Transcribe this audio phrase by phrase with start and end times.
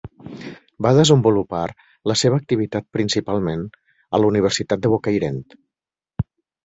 [0.85, 1.65] Va desenvolupar
[2.11, 3.61] la seua activitat principalment
[4.19, 5.39] a la Universitat de Bocairent.